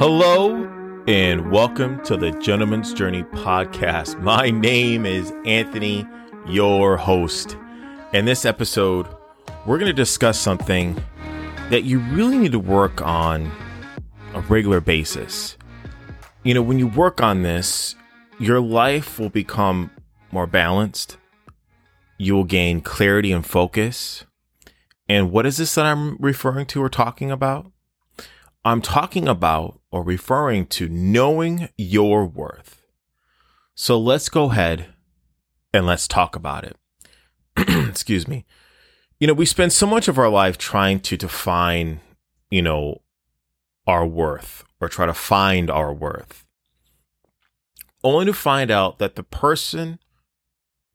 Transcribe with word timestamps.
Hello 0.00 0.64
and 1.08 1.50
welcome 1.52 2.02
to 2.04 2.16
the 2.16 2.30
Gentleman's 2.40 2.94
Journey 2.94 3.22
podcast. 3.22 4.18
My 4.22 4.48
name 4.48 5.04
is 5.04 5.30
Anthony, 5.44 6.06
your 6.46 6.96
host. 6.96 7.58
In 8.14 8.24
this 8.24 8.46
episode, 8.46 9.06
we're 9.66 9.76
going 9.76 9.90
to 9.90 9.92
discuss 9.92 10.40
something 10.40 10.96
that 11.68 11.84
you 11.84 11.98
really 11.98 12.38
need 12.38 12.52
to 12.52 12.58
work 12.58 13.02
on 13.02 13.52
a 14.32 14.40
regular 14.40 14.80
basis. 14.80 15.58
You 16.44 16.54
know, 16.54 16.62
when 16.62 16.78
you 16.78 16.86
work 16.86 17.20
on 17.20 17.42
this, 17.42 17.94
your 18.38 18.58
life 18.58 19.18
will 19.18 19.28
become 19.28 19.90
more 20.32 20.46
balanced. 20.46 21.18
You 22.16 22.36
will 22.36 22.44
gain 22.44 22.80
clarity 22.80 23.32
and 23.32 23.44
focus. 23.44 24.24
And 25.10 25.30
what 25.30 25.44
is 25.44 25.58
this 25.58 25.74
that 25.74 25.84
I'm 25.84 26.16
referring 26.16 26.64
to 26.68 26.82
or 26.82 26.88
talking 26.88 27.30
about? 27.30 27.70
I'm 28.64 28.82
talking 28.82 29.26
about 29.26 29.80
or 29.90 30.02
referring 30.02 30.66
to 30.66 30.88
knowing 30.88 31.70
your 31.78 32.26
worth. 32.26 32.82
So 33.74 33.98
let's 33.98 34.28
go 34.28 34.50
ahead 34.50 34.88
and 35.72 35.86
let's 35.86 36.06
talk 36.06 36.36
about 36.36 36.64
it. 36.64 36.76
Excuse 37.88 38.28
me. 38.28 38.44
You 39.18 39.26
know, 39.26 39.32
we 39.32 39.46
spend 39.46 39.72
so 39.72 39.86
much 39.86 40.08
of 40.08 40.18
our 40.18 40.28
life 40.28 40.58
trying 40.58 41.00
to 41.00 41.16
define, 41.16 42.00
you 42.50 42.62
know, 42.62 43.00
our 43.86 44.06
worth 44.06 44.64
or 44.80 44.88
try 44.88 45.06
to 45.06 45.14
find 45.14 45.70
our 45.70 45.92
worth, 45.92 46.46
only 48.04 48.26
to 48.26 48.32
find 48.32 48.70
out 48.70 48.98
that 48.98 49.16
the 49.16 49.22
person 49.22 49.98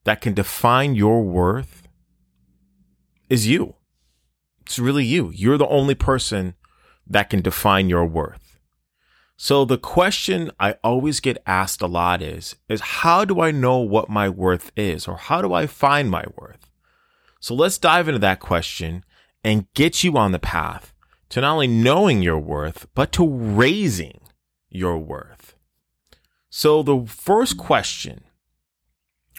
that 0.04 0.22
can 0.22 0.34
define 0.34 0.96
your 0.96 1.24
worth 1.24 1.88
is 3.30 3.48
you. 3.48 3.76
It's 4.62 4.80
really 4.80 5.06
you. 5.06 5.32
You're 5.34 5.58
the 5.58 5.68
only 5.68 5.96
person 5.96 6.56
that 7.08 7.30
can 7.30 7.42
define 7.42 7.90
your 7.90 8.06
worth. 8.06 8.60
So 9.38 9.66
the 9.66 9.78
question 9.78 10.52
I 10.60 10.76
always 10.84 11.20
get 11.20 11.42
asked 11.46 11.82
a 11.82 11.88
lot 11.88 12.22
is, 12.22 12.56
is 12.70 12.82
how 12.82 13.26
do 13.26 13.42
I 13.42 13.52
know 13.52 13.80
what 13.80 14.10
my 14.10 14.30
worth 14.30 14.72
is 14.78 15.08
or 15.08 15.18
how 15.18 15.42
do 15.42 15.54
I 15.54 15.68
find 15.68 16.10
my 16.10 16.24
worth? 16.38 16.70
So 17.40 17.54
let's 17.54 17.78
dive 17.78 18.08
into 18.08 18.20
that 18.20 18.40
question 18.40 19.04
and 19.44 19.72
get 19.74 20.04
you 20.04 20.18
on 20.18 20.32
the 20.32 20.40
path 20.40 20.94
to 21.30 21.42
not 21.42 21.54
only 21.54 21.68
knowing 21.68 22.22
your 22.22 22.40
worth, 22.40 22.88
but 22.96 23.12
to 23.14 23.28
raising 23.28 24.22
your 24.70 24.98
worth. 24.98 25.56
So 26.50 26.82
the 26.82 27.06
first 27.06 27.58
question 27.58 28.24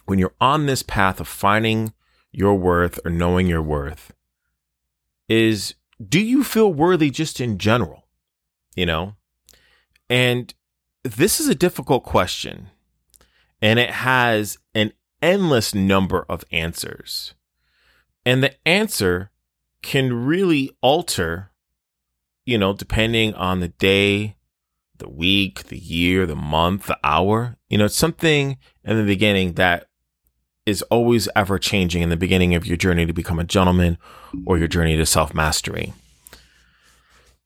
when 0.04 0.18
you're 0.18 0.34
on 0.40 0.66
this 0.66 0.82
path 0.82 1.20
of 1.20 1.26
finding 1.26 1.94
your 2.30 2.54
worth 2.54 3.00
or 3.04 3.10
knowing 3.10 3.46
your 3.46 3.62
worth 3.62 4.12
is 5.28 5.74
do 6.04 6.20
you 6.20 6.44
feel 6.44 6.72
worthy 6.72 7.10
just 7.10 7.40
in 7.40 7.58
general? 7.58 8.06
You 8.74 8.86
know? 8.86 9.16
And 10.08 10.52
this 11.02 11.40
is 11.40 11.48
a 11.48 11.54
difficult 11.54 12.04
question, 12.04 12.68
and 13.60 13.78
it 13.78 13.90
has 13.90 14.58
an 14.74 14.92
endless 15.22 15.74
number 15.74 16.24
of 16.28 16.44
answers. 16.52 17.34
And 18.24 18.42
the 18.42 18.54
answer 18.66 19.30
can 19.82 20.26
really 20.26 20.76
alter, 20.80 21.50
you 22.44 22.58
know, 22.58 22.72
depending 22.72 23.34
on 23.34 23.60
the 23.60 23.68
day, 23.68 24.36
the 24.98 25.08
week, 25.08 25.64
the 25.64 25.78
year, 25.78 26.26
the 26.26 26.36
month, 26.36 26.86
the 26.86 26.98
hour. 27.04 27.56
You 27.68 27.78
know, 27.78 27.84
it's 27.86 27.96
something 27.96 28.58
in 28.84 28.96
the 28.96 29.04
beginning 29.04 29.54
that 29.54 29.86
is 30.66 30.82
always 30.82 31.28
ever 31.36 31.58
changing 31.58 32.02
in 32.02 32.10
the 32.10 32.16
beginning 32.16 32.54
of 32.54 32.66
your 32.66 32.76
journey 32.76 33.06
to 33.06 33.12
become 33.12 33.38
a 33.38 33.44
gentleman 33.44 33.96
or 34.44 34.58
your 34.58 34.68
journey 34.68 34.96
to 34.96 35.06
self 35.06 35.32
mastery. 35.32 35.94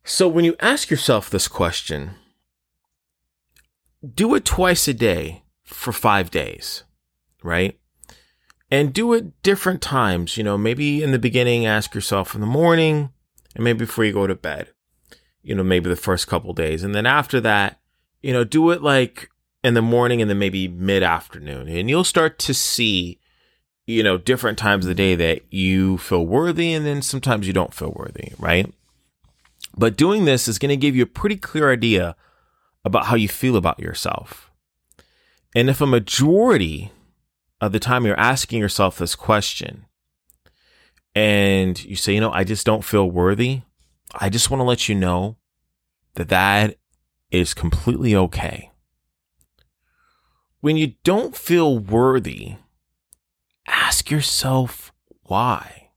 So 0.02 0.26
when 0.26 0.46
you 0.46 0.56
ask 0.58 0.90
yourself 0.90 1.28
this 1.28 1.46
question, 1.46 2.12
do 4.14 4.34
it 4.34 4.46
twice 4.46 4.88
a 4.88 4.94
day 4.94 5.44
for 5.62 5.92
five 5.92 6.30
days, 6.30 6.84
right? 7.42 7.78
And 8.70 8.94
do 8.94 9.12
it 9.12 9.42
different 9.42 9.82
times. 9.82 10.36
You 10.36 10.44
know, 10.44 10.56
maybe 10.56 11.02
in 11.02 11.12
the 11.12 11.18
beginning, 11.18 11.66
ask 11.66 11.94
yourself 11.94 12.34
in 12.34 12.40
the 12.40 12.46
morning 12.46 13.10
and 13.54 13.64
maybe 13.64 13.80
before 13.80 14.04
you 14.04 14.12
go 14.12 14.26
to 14.26 14.34
bed, 14.34 14.70
you 15.42 15.54
know, 15.54 15.62
maybe 15.62 15.90
the 15.90 15.96
first 15.96 16.26
couple 16.26 16.52
days. 16.54 16.82
And 16.82 16.94
then 16.94 17.06
after 17.06 17.40
that, 17.42 17.80
you 18.22 18.32
know, 18.32 18.44
do 18.44 18.70
it 18.70 18.82
like 18.82 19.28
in 19.62 19.74
the 19.74 19.82
morning 19.82 20.20
and 20.20 20.30
then 20.30 20.38
maybe 20.38 20.68
mid 20.68 21.02
afternoon. 21.02 21.68
And 21.68 21.88
you'll 21.88 22.04
start 22.04 22.38
to 22.40 22.54
see, 22.54 23.19
you 23.86 24.02
know, 24.02 24.18
different 24.18 24.58
times 24.58 24.84
of 24.84 24.88
the 24.88 24.94
day 24.94 25.14
that 25.14 25.42
you 25.52 25.98
feel 25.98 26.26
worthy 26.26 26.72
and 26.72 26.86
then 26.86 27.02
sometimes 27.02 27.46
you 27.46 27.52
don't 27.52 27.74
feel 27.74 27.92
worthy, 27.96 28.32
right? 28.38 28.72
But 29.76 29.96
doing 29.96 30.24
this 30.24 30.48
is 30.48 30.58
going 30.58 30.70
to 30.70 30.76
give 30.76 30.96
you 30.96 31.02
a 31.02 31.06
pretty 31.06 31.36
clear 31.36 31.72
idea 31.72 32.16
about 32.84 33.06
how 33.06 33.16
you 33.16 33.28
feel 33.28 33.56
about 33.56 33.80
yourself. 33.80 34.50
And 35.54 35.68
if 35.68 35.80
a 35.80 35.86
majority 35.86 36.92
of 37.60 37.72
the 37.72 37.80
time 37.80 38.06
you're 38.06 38.18
asking 38.18 38.60
yourself 38.60 38.98
this 38.98 39.14
question 39.14 39.86
and 41.14 41.82
you 41.84 41.96
say, 41.96 42.14
you 42.14 42.20
know, 42.20 42.32
I 42.32 42.44
just 42.44 42.64
don't 42.64 42.84
feel 42.84 43.10
worthy, 43.10 43.62
I 44.14 44.28
just 44.28 44.50
want 44.50 44.60
to 44.60 44.64
let 44.64 44.88
you 44.88 44.94
know 44.94 45.36
that 46.14 46.28
that 46.28 46.76
is 47.30 47.54
completely 47.54 48.14
okay 48.14 48.70
when 50.60 50.76
you 50.76 50.94
don't 51.04 51.34
feel 51.34 51.78
worthy, 51.78 52.56
ask 53.70 54.10
yourself 54.10 54.92
why. 55.22 55.90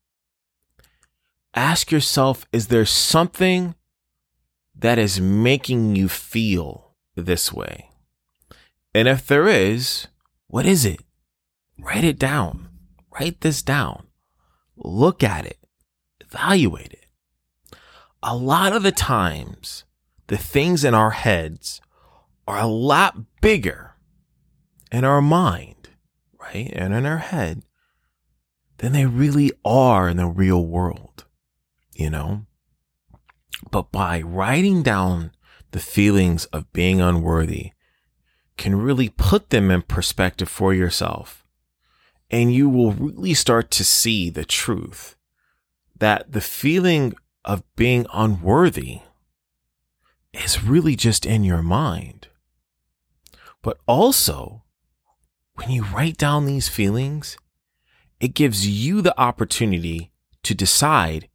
Ask 1.53 1.91
yourself, 1.91 2.45
is 2.51 2.67
there 2.67 2.85
something 2.85 3.75
that 4.75 4.97
is 4.97 5.19
making 5.19 5.95
you 5.95 6.09
feel 6.09 6.95
this 7.16 7.51
way? 7.53 7.89
And 8.94 9.07
if 9.07 9.28
there 9.28 9.47
is, 9.47 10.07
what 10.47 10.66
is 10.66 10.85
it? 10.85 11.01
Write 11.78 12.03
it 12.03 12.19
down. 12.19 12.69
Write 13.11 13.41
this 13.41 13.61
down. 13.61 14.07
Look 14.75 15.23
at 15.23 15.45
it. 15.45 15.59
Evaluate 16.19 16.94
it. 16.94 17.05
A 18.22 18.35
lot 18.35 18.73
of 18.73 18.84
the 18.84 18.91
times, 18.91 19.84
the 20.28 20.38
things 20.38 20.84
in 20.84 20.94
our 20.94 21.11
heads 21.11 21.81
are 22.47 22.59
a 22.59 22.67
lot 22.67 23.16
bigger 23.41 23.95
in 24.91 25.03
our 25.03 25.22
mind, 25.22 25.83
right? 26.44 26.72
And 26.74 26.94
in 26.94 27.06
our 27.06 27.18
head 27.18 27.64
than 28.78 28.92
they 28.92 29.06
really 29.06 29.52
are 29.64 30.09
in 30.09 30.18
the 30.18 30.28
real 30.28 30.66
world, 30.66 31.26
you 31.94 32.09
know? 32.09 32.46
But 33.72 33.92
by 33.92 34.22
writing 34.22 34.84
down 34.84 35.32
the 35.72 35.80
feelings 35.80 36.46
of 36.46 36.72
being 36.74 37.02
unworthy 37.02 37.72
can 38.58 38.76
really 38.76 39.09
put 39.09 39.50
them 39.50 39.72
in 39.72 39.82
perspective 39.82 40.50
for 40.50 40.74
yourself. 40.74 41.46
And 42.30 42.53
you 42.53 42.70
will 42.70 42.92
really 42.92 43.34
start 43.34 43.72
to 43.72 43.84
see 43.84 44.30
the 44.30 44.46
truth 44.46 45.16
that 45.98 46.32
the 46.32 46.42
feeling 46.42 47.14
of 47.46 47.64
being 47.76 48.06
unworthy 48.14 49.00
is 50.34 50.64
really 50.64 50.96
just 50.96 51.26
in 51.26 51.44
your 51.44 51.62
mind. 51.62 52.28
But 53.62 53.78
also, 53.88 54.62
when 55.56 55.69
you 55.72 55.84
write 55.84 56.18
down 56.18 56.46
these 56.46 56.68
feelings, 56.68 57.38
it 58.19 58.34
gives 58.34 58.68
you 58.68 59.02
the 59.02 59.19
opportunity 59.19 60.12
to 60.44 60.56
decide 60.56 61.30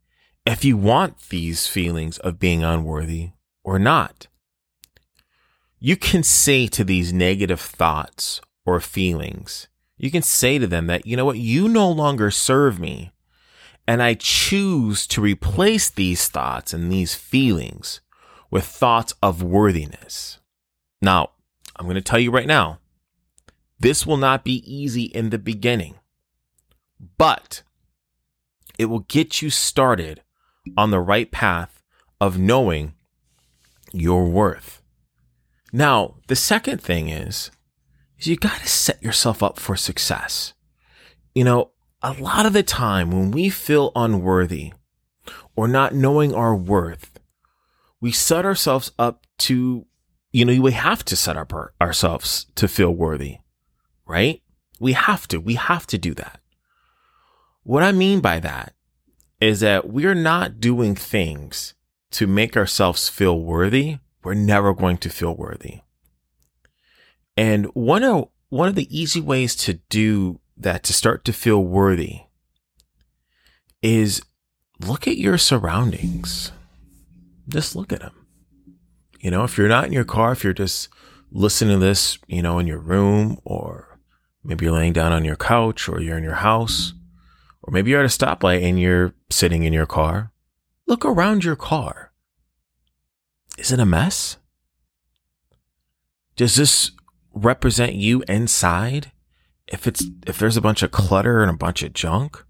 if 0.44 0.64
you 0.64 0.76
want 0.76 1.28
these 1.28 1.66
feelings 1.66 2.18
of 2.18 2.38
being 2.38 2.64
unworthy 2.64 3.30
or 3.62 3.78
not. 3.78 4.26
You 5.78 5.96
can 5.96 6.22
say 6.22 6.66
to 6.68 6.84
these 6.84 7.12
negative 7.12 7.60
thoughts 7.60 8.40
or 8.64 8.80
feelings, 8.80 9.68
you 9.96 10.10
can 10.10 10.22
say 10.22 10.58
to 10.58 10.66
them 10.66 10.86
that, 10.86 11.06
you 11.06 11.16
know 11.16 11.24
what, 11.24 11.38
you 11.38 11.68
no 11.68 11.90
longer 11.90 12.30
serve 12.30 12.80
me. 12.80 13.12
And 13.86 14.02
I 14.02 14.14
choose 14.14 15.06
to 15.08 15.20
replace 15.20 15.88
these 15.88 16.28
thoughts 16.28 16.72
and 16.72 16.90
these 16.90 17.14
feelings 17.14 18.00
with 18.50 18.64
thoughts 18.64 19.14
of 19.22 19.42
worthiness. 19.42 20.38
Now, 21.00 21.30
I'm 21.76 21.86
going 21.86 21.94
to 21.94 22.00
tell 22.00 22.18
you 22.18 22.30
right 22.30 22.46
now, 22.46 22.80
this 23.80 24.06
will 24.06 24.16
not 24.16 24.44
be 24.44 24.62
easy 24.70 25.04
in 25.04 25.30
the 25.30 25.38
beginning, 25.38 25.94
but 27.16 27.62
it 28.78 28.86
will 28.86 29.00
get 29.00 29.40
you 29.40 29.50
started 29.50 30.22
on 30.76 30.90
the 30.90 31.00
right 31.00 31.30
path 31.30 31.82
of 32.20 32.38
knowing 32.38 32.94
your 33.92 34.26
worth. 34.26 34.82
Now, 35.72 36.16
the 36.26 36.36
second 36.36 36.82
thing 36.82 37.08
is, 37.08 37.50
is 38.18 38.26
you 38.26 38.36
got 38.36 38.60
to 38.60 38.68
set 38.68 39.02
yourself 39.02 39.42
up 39.42 39.60
for 39.60 39.76
success. 39.76 40.54
You 41.34 41.44
know, 41.44 41.70
a 42.02 42.12
lot 42.14 42.46
of 42.46 42.52
the 42.52 42.62
time 42.62 43.10
when 43.10 43.30
we 43.30 43.48
feel 43.48 43.92
unworthy 43.94 44.72
or 45.54 45.68
not 45.68 45.94
knowing 45.94 46.34
our 46.34 46.54
worth, 46.56 47.20
we 48.00 48.10
set 48.12 48.44
ourselves 48.44 48.90
up 48.98 49.26
to, 49.38 49.86
you 50.32 50.44
know, 50.44 50.60
we 50.60 50.72
have 50.72 51.04
to 51.04 51.16
set 51.16 51.36
up 51.36 51.52
our, 51.52 51.74
ourselves 51.80 52.46
to 52.56 52.66
feel 52.66 52.90
worthy 52.90 53.38
right? 54.08 54.42
We 54.80 54.94
have 54.94 55.28
to. 55.28 55.38
We 55.38 55.54
have 55.54 55.86
to 55.88 55.98
do 55.98 56.14
that. 56.14 56.40
What 57.62 57.82
I 57.82 57.92
mean 57.92 58.20
by 58.20 58.40
that 58.40 58.74
is 59.40 59.60
that 59.60 59.88
we're 59.88 60.14
not 60.14 60.58
doing 60.58 60.94
things 60.94 61.74
to 62.12 62.26
make 62.26 62.56
ourselves 62.56 63.08
feel 63.08 63.38
worthy. 63.38 63.98
we're 64.24 64.34
never 64.34 64.74
going 64.74 64.98
to 64.98 65.08
feel 65.08 65.34
worthy. 65.34 65.80
And 67.36 67.66
one 67.66 68.02
of, 68.02 68.28
one 68.48 68.68
of 68.68 68.74
the 68.74 68.88
easy 68.90 69.20
ways 69.20 69.54
to 69.56 69.74
do 69.88 70.40
that, 70.56 70.82
to 70.84 70.92
start 70.92 71.24
to 71.26 71.32
feel 71.32 71.62
worthy 71.62 72.22
is 73.80 74.20
look 74.80 75.06
at 75.06 75.18
your 75.18 75.38
surroundings. 75.38 76.50
Just 77.48 77.76
look 77.76 77.92
at 77.92 78.00
them. 78.00 78.26
You 79.20 79.30
know, 79.30 79.44
if 79.44 79.56
you're 79.56 79.68
not 79.68 79.86
in 79.86 79.92
your 79.92 80.04
car, 80.04 80.32
if 80.32 80.42
you're 80.42 80.52
just 80.52 80.88
listening 81.30 81.78
to 81.78 81.86
this, 81.86 82.18
you 82.26 82.42
know, 82.42 82.58
in 82.58 82.66
your 82.66 82.78
room 82.78 83.38
or 83.44 83.97
maybe 84.44 84.64
you're 84.64 84.74
laying 84.74 84.92
down 84.92 85.12
on 85.12 85.24
your 85.24 85.36
couch 85.36 85.88
or 85.88 86.00
you're 86.00 86.18
in 86.18 86.24
your 86.24 86.34
house 86.34 86.94
or 87.62 87.72
maybe 87.72 87.90
you're 87.90 88.00
at 88.00 88.06
a 88.06 88.08
stoplight 88.08 88.62
and 88.62 88.80
you're 88.80 89.14
sitting 89.30 89.64
in 89.64 89.72
your 89.72 89.86
car, 89.86 90.32
look 90.86 91.04
around 91.04 91.44
your 91.44 91.56
car. 91.56 92.12
Is 93.58 93.72
it 93.72 93.80
a 93.80 93.86
mess? 93.86 94.38
Does 96.36 96.54
this 96.54 96.92
represent 97.34 97.94
you 97.94 98.22
inside? 98.28 99.12
If 99.66 99.86
it's 99.86 100.04
if 100.26 100.38
there's 100.38 100.56
a 100.56 100.62
bunch 100.62 100.82
of 100.82 100.92
clutter 100.92 101.42
and 101.42 101.50
a 101.50 101.56
bunch 101.56 101.82
of 101.82 101.92
junk? 101.92 102.42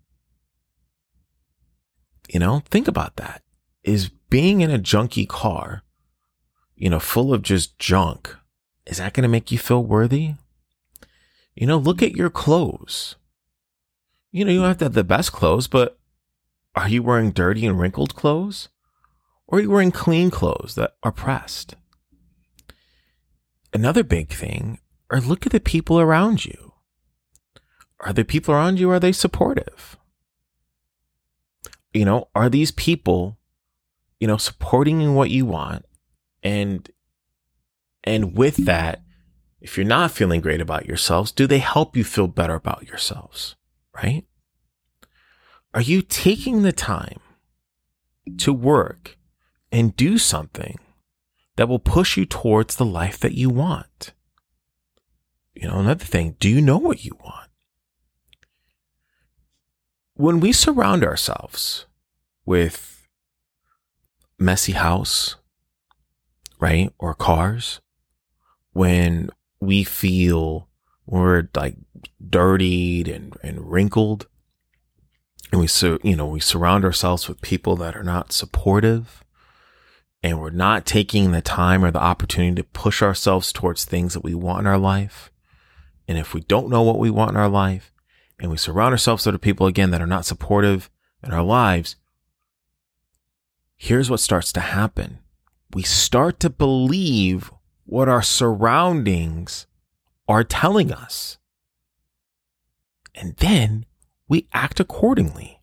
You 2.29 2.39
know, 2.39 2.63
think 2.71 2.87
about 2.87 3.17
that. 3.17 3.43
Is 3.83 4.11
being 4.31 4.61
in 4.61 4.71
a 4.71 4.79
junky 4.79 5.27
car, 5.27 5.83
you 6.77 6.91
know, 6.91 7.01
full 7.01 7.33
of 7.33 7.43
just 7.43 7.79
junk, 7.79 8.37
is 8.87 8.99
that 8.99 9.15
going 9.15 9.23
to 9.23 9.29
make 9.29 9.51
you 9.51 9.59
feel 9.59 9.83
worthy? 9.83 10.35
You 11.59 11.67
know, 11.67 11.77
look 11.77 12.05
at 12.05 12.15
your 12.15 12.31
clothes. 12.31 13.17
You 14.31 14.45
know, 14.45 14.53
you 14.53 14.61
don't 14.61 14.69
have 14.69 14.79
to 14.79 14.85
have 14.85 14.93
the 14.93 15.03
best 15.03 15.33
clothes, 15.33 15.67
but 15.67 15.99
are 16.77 16.89
you 16.89 17.03
wearing 17.03 17.33
dirty 17.33 17.67
and 17.67 17.81
wrinkled 17.81 18.15
clothes? 18.15 18.69
Or 19.49 19.59
are 19.59 19.63
you 19.63 19.71
wearing 19.71 19.91
clean 19.91 20.31
clothes 20.31 20.77
that 20.77 20.95
are 21.03 21.11
pressed? 21.11 21.75
Another 23.75 24.05
big 24.05 24.29
thing, 24.29 24.79
or 25.11 25.19
look 25.19 25.47
at 25.47 25.53
the 25.53 25.59
people 25.59 25.99
around 25.99 26.45
you. 26.45 26.75
Are 28.01 28.13
the 28.13 28.25
people 28.25 28.55
around 28.55 28.79
you, 28.79 28.89
are 28.91 29.01
they 29.01 29.11
supportive? 29.11 29.97
You 31.93 32.05
know, 32.05 32.29
are 32.37 32.49
these 32.49 32.71
people, 32.71 33.37
you 34.21 34.29
know, 34.29 34.37
supporting 34.37 35.17
what 35.17 35.31
you 35.31 35.45
want? 35.45 35.87
And, 36.41 36.89
and 38.05 38.39
with 38.39 38.65
that, 38.67 39.03
if 39.61 39.77
you're 39.77 39.87
not 39.87 40.13
feeling 40.13 40.41
great 40.41 40.61
about 40.61 40.87
yourselves, 40.87 41.33
do 41.33 41.47
they 41.47 41.59
help 41.59 41.97
you 41.97 42.05
feel 42.05 42.27
better 42.27 42.55
about 42.55 42.87
yourselves? 42.87 43.57
Right? 43.95 44.25
Are 45.75 45.81
you 45.81 46.03
taking 46.03 46.63
the 46.63 46.73
time 46.73 47.21
to 48.39 48.53
work 48.53 49.19
and 49.73 49.97
do 49.97 50.19
something 50.19 50.79
that 51.57 51.69
will 51.69 51.79
push 51.79 52.17
you 52.17 52.25
towards 52.25 52.77
the 52.77 52.87
life 52.87 53.19
that 53.19 53.35
you 53.35 53.51
want? 53.51 54.13
You 55.55 55.69
know, 55.69 55.81
another 55.81 56.05
thing, 56.05 56.37
do 56.39 56.49
you 56.49 56.61
know 56.61 56.79
what 56.79 57.05
you 57.05 57.19
want? 57.23 57.51
When 60.15 60.41
we 60.41 60.53
surround 60.53 61.05
ourselves 61.05 61.87
with 62.47 63.07
messy 64.39 64.73
house, 64.73 65.37
right? 66.61 66.93
Or 66.99 67.15
cars, 67.15 67.81
when 68.73 69.31
we 69.61 69.85
feel 69.85 70.69
we're 71.07 71.49
like 71.55 71.77
dirtied 72.29 73.09
and, 73.09 73.37
and 73.43 73.71
wrinkled, 73.71 74.27
and 75.51 75.61
we 75.61 75.67
so 75.67 75.99
you 76.03 76.17
know 76.17 76.27
we 76.27 76.41
surround 76.41 76.85
ourselves 76.85 77.29
with 77.29 77.41
people 77.41 77.77
that 77.77 77.97
are 77.97 78.05
not 78.05 78.33
supportive 78.33 79.25
and 80.23 80.41
we're 80.41 80.51
not 80.51 80.85
taking 80.85 81.31
the 81.31 81.41
time 81.41 81.85
or 81.85 81.91
the 81.91 82.03
opportunity 82.03 82.57
to 82.57 82.65
push 82.65 83.03
ourselves 83.03 83.53
towards 83.53 83.85
things 83.85 84.15
that 84.15 84.25
we 84.25 84.35
want 84.35 84.61
in 84.61 84.67
our 84.67 84.79
life. 84.79 85.31
And 86.09 86.19
if 86.19 86.35
we 86.35 86.41
don't 86.41 86.69
know 86.69 86.83
what 86.83 86.99
we 86.99 87.09
want 87.09 87.31
in 87.31 87.37
our 87.37 87.49
life 87.49 87.93
and 88.41 88.51
we 88.51 88.57
surround 88.57 88.93
ourselves 88.93 89.27
with 89.27 89.41
people 89.41 89.69
again 89.69 89.91
that 89.93 90.03
are 90.03 90.09
not 90.09 90.25
supportive 90.25 90.91
in 91.23 91.33
our 91.33 91.43
lives 91.43 91.97
here's 93.79 94.11
what 94.11 94.21
starts 94.21 94.53
to 94.53 94.61
happen. 94.61 95.21
We 95.73 95.83
start 95.83 96.41
to 96.41 96.51
believe 96.51 97.51
what 97.89 98.07
our 98.09 98.21
surroundings 98.21 99.67
are 100.29 100.45
telling 100.45 100.93
us 100.93 101.39
and 103.15 103.35
then 103.37 103.85
we 104.29 104.47
act 104.53 104.79
accordingly. 104.79 105.61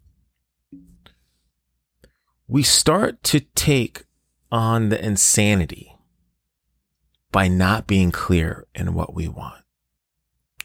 We 2.47 2.63
start 2.63 3.23
to 3.23 3.39
take 3.39 4.05
on 4.51 4.89
the 4.89 5.03
insanity 5.03 5.95
by 7.31 7.47
not 7.47 7.87
being 7.87 8.11
clear 8.11 8.65
in 8.73 8.93
what 8.93 9.13
we 9.13 9.27
want. 9.27 9.63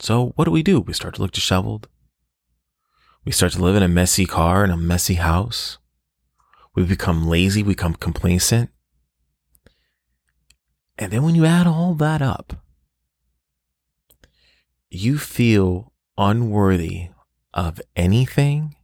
So 0.01 0.33
what 0.37 0.47
do 0.47 0.51
we 0.51 0.63
do? 0.63 0.81
We 0.81 0.95
start 0.95 1.15
to 1.17 1.23
look 1.23 1.33
disheveled. 1.33 1.89
We 3.25 3.33
start 3.33 3.53
to 3.53 3.63
live 3.63 3.77
in 3.77 3.83
a 3.83 3.89
messy 3.89 4.25
car 4.27 4.65
in 4.65 4.71
a 4.71 4.77
messy 4.79 5.15
house. 5.15 5.79
We 6.75 6.85
become 6.85 7.29
lazy, 7.29 7.63
we 7.63 7.75
become 7.75 7.95
complacent. 7.95 8.71
And 11.01 11.11
then 11.11 11.23
when 11.23 11.35
you 11.35 11.47
add 11.47 11.67
all 11.67 11.95
that 11.95 12.21
up, 12.21 12.63
you 14.91 15.17
feel 15.17 15.95
unworthy 16.19 17.09
of 17.55 17.81
anything 17.97 18.77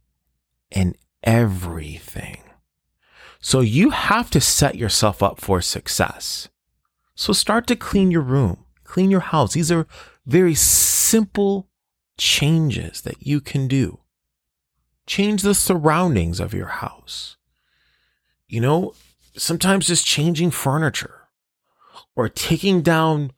and 0.71 0.97
everything. 1.21 2.41
So 3.39 3.59
you 3.59 3.91
have 3.91 4.31
to 4.31 4.41
set 4.41 4.75
yourself 4.75 5.21
up 5.21 5.39
for 5.39 5.61
success. 5.61 6.49
So 7.13 7.33
start 7.33 7.67
to 7.67 7.75
clean 7.75 8.09
your 8.09 8.23
room, 8.23 8.65
clean 8.83 9.11
your 9.11 9.19
house. 9.19 9.53
These 9.53 9.71
are 9.71 9.85
very 10.25 10.55
simple 10.55 11.69
changes 12.17 13.01
that 13.01 13.27
you 13.27 13.39
can 13.39 13.67
do. 13.67 13.99
Change 15.05 15.43
the 15.43 15.53
surroundings 15.53 16.39
of 16.39 16.53
your 16.53 16.67
house. 16.67 17.37
You 18.47 18.59
know, 18.59 18.95
sometimes 19.35 19.85
just 19.85 20.05
changing 20.05 20.49
furniture 20.49 21.16
or 22.15 22.29
taking 22.29 22.81
down 22.81 23.31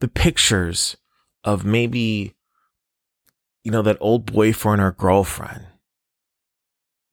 the 0.00 0.08
pictures 0.08 0.96
of 1.44 1.64
maybe 1.64 2.36
you 3.66 3.72
know, 3.72 3.82
that 3.82 3.98
old 4.00 4.32
boyfriend 4.32 4.80
or 4.80 4.92
girlfriend 4.92 5.66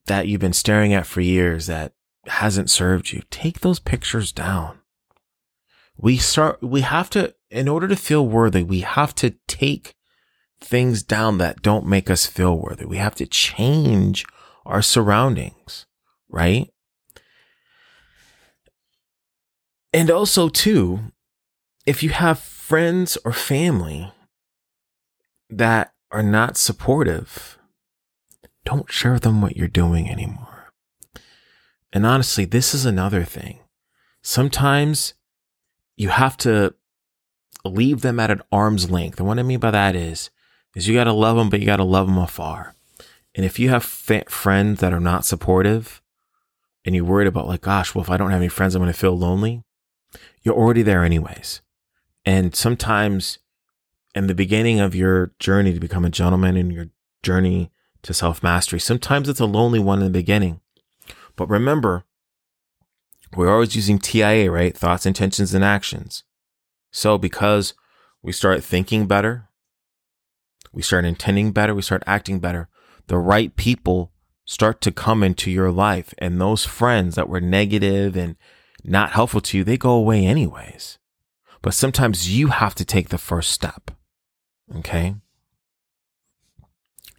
that 0.05 0.27
you've 0.27 0.39
been 0.39 0.53
staring 0.53 0.93
at 0.93 1.07
for 1.07 1.19
years 1.19 1.65
that 1.65 1.93
hasn't 2.27 2.69
served 2.69 3.11
you, 3.11 3.23
take 3.31 3.61
those 3.61 3.79
pictures 3.79 4.31
down. 4.31 4.77
We 5.97 6.17
start, 6.17 6.61
we 6.61 6.81
have 6.81 7.09
to, 7.09 7.33
in 7.49 7.67
order 7.67 7.87
to 7.87 7.95
feel 7.95 8.27
worthy, 8.27 8.61
we 8.61 8.81
have 8.81 9.15
to 9.15 9.31
take 9.47 9.95
things 10.61 11.01
down 11.01 11.39
that 11.39 11.63
don't 11.63 11.87
make 11.87 12.11
us 12.11 12.27
feel 12.27 12.55
worthy. 12.55 12.85
We 12.85 12.97
have 12.97 13.15
to 13.15 13.25
change 13.25 14.23
our 14.63 14.83
surroundings, 14.83 15.87
right? 16.29 16.71
And 19.93 20.09
also, 20.09 20.49
too, 20.49 21.11
if 21.85 22.01
you 22.01 22.09
have 22.09 22.39
friends 22.39 23.17
or 23.23 23.31
family 23.31 24.11
that 25.49 25.93
are 26.11 26.23
not 26.23 26.57
supportive, 26.57 27.59
don't 28.65 28.91
share 28.91 29.19
them 29.19 29.41
what 29.41 29.55
you're 29.55 29.67
doing 29.67 30.09
anymore. 30.09 30.71
And 31.91 32.05
honestly, 32.05 32.45
this 32.45 32.73
is 32.73 32.85
another 32.85 33.23
thing. 33.23 33.59
Sometimes 34.23 35.13
you 35.95 36.09
have 36.09 36.37
to 36.37 36.73
leave 37.63 38.01
them 38.01 38.19
at 38.19 38.31
an 38.31 38.41
arm's 38.51 38.89
length. 38.89 39.19
And 39.19 39.27
what 39.27 39.37
I 39.37 39.43
mean 39.43 39.59
by 39.59 39.71
that 39.71 39.95
is, 39.95 40.31
is 40.75 40.87
you 40.87 40.95
got 40.95 41.03
to 41.03 41.13
love 41.13 41.37
them, 41.37 41.49
but 41.49 41.59
you 41.59 41.67
got 41.67 41.77
to 41.77 41.83
love 41.83 42.07
them 42.07 42.17
afar. 42.17 42.73
And 43.35 43.45
if 43.45 43.59
you 43.59 43.69
have 43.69 43.83
friends 43.83 44.79
that 44.79 44.93
are 44.93 44.99
not 44.99 45.25
supportive 45.25 46.01
and 46.83 46.95
you're 46.95 47.05
worried 47.05 47.27
about 47.27 47.47
like, 47.47 47.61
gosh, 47.61 47.93
well, 47.93 48.03
if 48.03 48.09
I 48.09 48.17
don't 48.17 48.31
have 48.31 48.39
any 48.39 48.49
friends, 48.49 48.73
I'm 48.73 48.81
going 48.81 48.91
to 48.91 48.97
feel 48.97 49.17
lonely. 49.17 49.63
You're 50.43 50.55
already 50.55 50.81
there 50.81 51.03
anyways. 51.03 51.61
And 52.25 52.55
sometimes 52.55 53.39
in 54.13 54.27
the 54.27 54.35
beginning 54.35 54.79
of 54.79 54.95
your 54.95 55.31
journey 55.39 55.73
to 55.73 55.79
become 55.79 56.05
a 56.05 56.09
gentleman 56.09 56.57
in 56.57 56.69
your 56.69 56.87
journey 57.23 57.71
to 58.03 58.13
self 58.13 58.43
mastery, 58.43 58.79
sometimes 58.79 59.29
it's 59.29 59.39
a 59.39 59.45
lonely 59.45 59.79
one 59.79 59.99
in 59.99 60.05
the 60.05 60.11
beginning. 60.11 60.59
But 61.35 61.49
remember, 61.49 62.03
we're 63.35 63.51
always 63.51 63.75
using 63.75 63.97
TIA, 63.97 64.51
right? 64.51 64.77
Thoughts, 64.77 65.05
intentions, 65.05 65.53
and 65.53 65.63
actions. 65.63 66.23
So 66.91 67.17
because 67.17 67.73
we 68.21 68.31
start 68.31 68.63
thinking 68.63 69.07
better, 69.07 69.49
we 70.71 70.81
start 70.81 71.05
intending 71.05 71.51
better, 71.51 71.73
we 71.73 71.81
start 71.81 72.03
acting 72.05 72.39
better, 72.39 72.69
the 73.07 73.17
right 73.17 73.55
people 73.55 74.11
start 74.45 74.81
to 74.81 74.91
come 74.91 75.23
into 75.23 75.49
your 75.49 75.71
life. 75.71 76.13
And 76.17 76.39
those 76.39 76.65
friends 76.65 77.15
that 77.15 77.29
were 77.29 77.41
negative 77.41 78.15
and 78.15 78.35
not 78.83 79.11
helpful 79.11 79.41
to 79.41 79.57
you, 79.57 79.63
they 79.63 79.77
go 79.77 79.91
away 79.91 80.25
anyways. 80.25 80.97
But 81.61 81.73
sometimes 81.73 82.35
you 82.35 82.47
have 82.47 82.75
to 82.75 82.85
take 82.85 83.09
the 83.09 83.17
first 83.17 83.51
step. 83.51 83.91
Okay. 84.75 85.15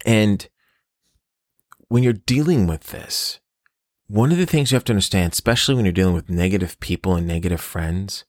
And 0.05 0.47
when 1.87 2.03
you're 2.03 2.13
dealing 2.13 2.67
with 2.67 2.87
this, 2.87 3.39
one 4.07 4.31
of 4.31 4.37
the 4.37 4.45
things 4.45 4.71
you 4.71 4.75
have 4.75 4.83
to 4.85 4.93
understand, 4.93 5.33
especially 5.33 5.73
when 5.75 5.85
you're 5.85 5.91
dealing 5.91 6.13
with 6.13 6.29
negative 6.29 6.79
people 6.79 7.15
and 7.15 7.27
negative 7.27 7.61
friends, 7.61 8.25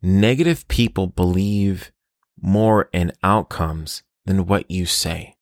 negative 0.00 0.68
people 0.68 1.08
believe 1.08 1.90
more 2.40 2.88
in 2.92 3.12
outcomes 3.22 4.02
than 4.24 4.46
what 4.46 4.70
you 4.70 4.86
say. 4.86 5.36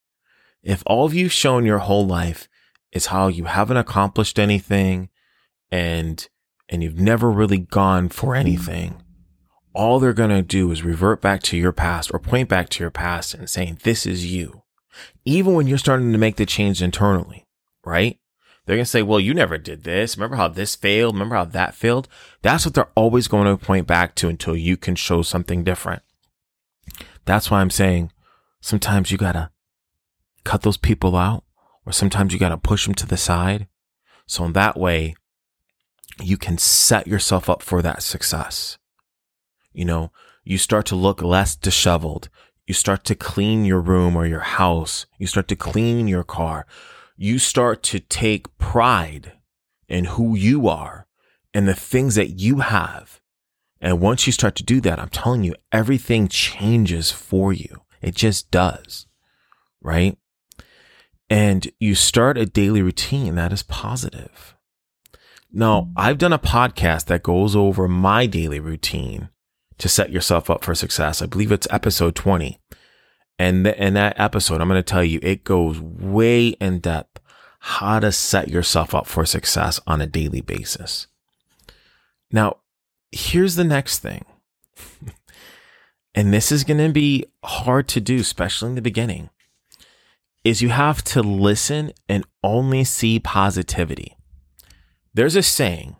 If 0.63 0.83
all 0.87 1.13
you've 1.13 1.33
shown 1.33 1.67
your 1.67 1.81
whole 1.81 2.07
life 2.07 2.49
is 2.93 3.07
how 3.07 3.29
you 3.29 3.45
haven't 3.45 3.77
accomplished 3.77 4.39
anything 4.39 5.11
and 5.71 6.29
and 6.69 6.83
you've 6.83 6.99
never 6.99 7.31
really 7.31 7.59
gone 7.59 8.09
for 8.09 8.35
anything, 8.35 9.03
all 9.75 9.99
they're 9.99 10.13
going 10.13 10.31
to 10.31 10.43
do 10.43 10.71
is 10.71 10.83
revert 10.83 11.21
back 11.21 11.43
to 11.43 11.57
your 11.57 11.73
past 11.73 12.11
or 12.13 12.19
point 12.19 12.49
back 12.49 12.69
to 12.71 12.85
your 12.85 12.91
past 12.91 13.35
and 13.35 13.49
saying, 13.49 13.79
this 13.83 14.07
is 14.07 14.31
you. 14.31 14.63
Even 15.25 15.55
when 15.55 15.67
you're 15.67 15.79
starting 15.79 16.13
to 16.13 16.19
make 16.19 16.37
the 16.37 16.47
change 16.47 16.83
internally, 16.83 17.47
right? 17.85 18.19
They're 18.65 18.77
going 18.77 18.85
to 18.85 18.91
say, 18.91 19.03
well, 19.03 19.19
you 19.19 19.35
never 19.35 19.59
did 19.59 19.83
this. 19.83 20.17
Remember 20.17 20.37
how 20.37 20.49
this 20.49 20.77
failed? 20.77 21.15
Remember 21.15 21.35
how 21.35 21.45
that 21.47 21.75
failed? 21.75 22.09
That's 22.43 22.65
what 22.65 22.75
they're 22.75 22.91
always 22.95 23.27
going 23.27 23.47
to 23.47 23.65
point 23.65 23.87
back 23.87 24.15
to 24.17 24.29
until 24.29 24.57
you 24.57 24.77
can 24.77 24.95
show 24.95 25.23
something 25.23 25.65
different. 25.65 26.03
That's 27.25 27.51
why 27.51 27.61
I'm 27.61 27.71
saying 27.71 28.13
sometimes 28.61 29.11
you 29.11 29.19
got 29.19 29.33
to 29.33 29.51
cut 30.45 30.63
those 30.63 30.77
people 30.77 31.17
out 31.17 31.45
or 31.85 31.93
sometimes 31.93 32.33
you 32.33 32.39
got 32.39 32.51
to 32.51 32.57
push 32.57 32.87
them 32.87 32.95
to 32.97 33.07
the 33.07 33.17
side. 33.17 33.67
So 34.27 34.45
in 34.45 34.53
that 34.53 34.79
way, 34.79 35.17
you 36.21 36.37
can 36.37 36.59
set 36.59 37.07
yourself 37.07 37.49
up 37.49 37.63
for 37.63 37.83
that 37.83 38.03
success. 38.03 38.79
You 39.73 39.85
know, 39.85 40.13
you 40.45 40.59
start 40.59 40.87
to 40.87 40.97
look 40.97 41.23
less 41.23 41.57
disheveled. 41.57 42.29
You 42.67 42.75
start 42.75 43.05
to 43.05 43.15
clean 43.15 43.65
your 43.65 43.81
room 43.81 44.17
or 44.17 44.27
your 44.27 44.41
house. 44.41 45.07
You 45.19 45.27
start 45.27 45.49
to 45.49 45.57
clean 45.57 46.09
your 46.09 46.25
car. 46.25 46.67
You 47.17 47.39
start 47.39 47.83
to 47.85 48.01
take 48.01 48.57
pride 48.59 49.33
in 49.89 50.07
who 50.07 50.37
you 50.37 50.69
are 50.69 51.07
and 51.55 51.69
the 51.69 51.75
things 51.75 52.15
that 52.15 52.41
you 52.41 52.61
have. 52.61 53.21
And 53.81 54.01
once 54.01 54.27
you 54.27 54.33
start 54.33 54.55
to 54.57 54.63
do 54.63 54.81
that, 54.83 54.99
I'm 54.99 55.09
telling 55.09 55.43
you, 55.43 55.55
everything 55.73 56.29
changes 56.29 57.11
for 57.11 57.53
you. 57.53 57.83
It 58.01 58.15
just 58.15 58.51
does. 58.51 59.07
Right. 59.81 60.17
And 61.29 61.71
you 61.81 61.95
start 61.95 62.39
a 62.39 62.47
daily 62.47 62.83
routine 62.83 63.35
that 63.35 63.53
is 63.53 63.63
positive. 63.63 64.55
Now, 65.53 65.91
I've 65.97 66.17
done 66.17 66.33
a 66.33 66.39
podcast 66.39 67.07
that 67.07 67.23
goes 67.23 67.55
over 67.55 67.87
my 67.87 68.25
daily 68.25 68.59
routine 68.59 69.29
to 69.77 69.89
set 69.89 70.11
yourself 70.11 70.49
up 70.49 70.65
for 70.65 70.75
success. 70.75 71.21
I 71.21 71.27
believe 71.27 71.53
it's 71.53 71.69
episode 71.71 72.15
20. 72.15 72.59
And 73.39 73.65
th- 73.65 73.77
in 73.77 73.95
that 73.95 74.19
episode, 74.19 74.63
I'm 74.63 74.69
going 74.69 74.79
to 74.79 74.83
tell 74.83 75.05
you 75.05 75.21
it 75.23 75.45
goes 75.45 75.79
way 75.79 76.49
in 76.49 76.79
depth 76.79 77.21
how 77.59 78.01
to 78.01 78.13
set 78.13 78.49
yourself 78.49 78.95
up 78.95 79.07
for 79.07 79.27
success 79.27 79.79
on 79.87 80.01
a 80.01 80.07
daily 80.07 80.41
basis. 80.41 81.07
Now, 82.31 82.59
here's 83.11 83.57
the 83.57 83.65
next 83.65 83.99
thing. 83.99 84.25
and 86.15 86.33
this 86.33 86.51
is 86.51 86.65
going 86.65 86.79
to 86.79 86.93
be 86.93 87.27
hard 87.45 87.89
to 87.89 88.01
do, 88.01 88.21
especially 88.21 88.71
in 88.71 88.75
the 88.75 88.83
beginning, 88.83 89.29
is 90.45 90.63
you 90.63 90.71
have 90.71 91.05
to 91.05 91.23
listen 91.23 91.93
and 92.09 92.25
only 92.43 92.85
see 92.85 93.21
positivity. 93.21 94.17
There's 95.15 95.37
a 95.37 95.43
saying 95.43 95.97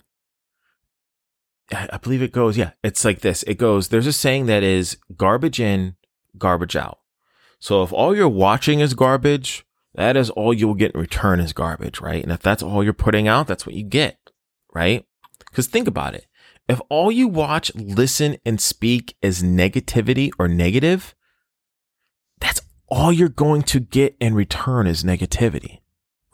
I 1.73 1.99
believe 1.99 2.23
it 2.23 2.33
goes, 2.33 2.57
yeah, 2.57 2.73
it's 2.83 3.05
like 3.05 3.21
this. 3.21 3.43
It 3.45 3.57
goes, 3.57 3.89
there's 3.89 4.07
a 4.07 4.13
saying 4.13 4.47
that 4.47 4.63
is 4.63 4.99
garbage 5.17 5.61
in, 5.61 5.97
garbage 6.37 6.77
out. 6.77 6.99
So 7.59 7.83
if 7.83 7.93
all 7.93 8.15
you're 8.15 8.29
watching 8.29 8.81
is 8.81 8.95
garbage, 8.95 9.65
that 9.95 10.17
is 10.17 10.31
all 10.31 10.53
you'll 10.53 10.75
get 10.75 10.93
in 10.95 11.01
return 11.01 11.41
is 11.41 11.53
garbage, 11.53 12.01
right? 12.01 12.23
And 12.23 12.33
if 12.33 12.41
that's 12.41 12.63
all 12.63 12.83
you're 12.83 12.93
putting 12.93 13.29
out, 13.29 13.47
that's 13.47 13.67
what 13.67 13.75
you 13.75 13.85
get, 13.85 14.19
right? 14.73 15.07
Because 15.39 15.67
think 15.67 15.87
about 15.89 16.15
it. 16.15 16.27
If 16.69 16.81
all 16.89 17.11
you 17.11 17.29
watch, 17.29 17.75
listen, 17.75 18.37
and 18.45 18.61
speak 18.61 19.17
is 19.23 19.43
negativity 19.43 20.31
or 20.39 20.49
negative, 20.49 21.15
that's 22.41 22.61
all 22.89 23.13
you're 23.13 23.29
going 23.29 23.63
to 23.63 23.81
get 23.81 24.17
in 24.21 24.35
return 24.35 24.87
is 24.87 25.05
negativity, 25.05 25.81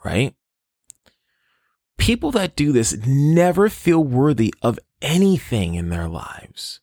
right? 0.03 0.35
People 1.99 2.31
that 2.31 2.55
do 2.55 2.71
this 2.71 2.97
never 3.05 3.69
feel 3.69 4.03
worthy 4.03 4.53
of 4.63 4.79
anything 5.01 5.75
in 5.75 5.89
their 5.89 6.07
lives. 6.07 6.79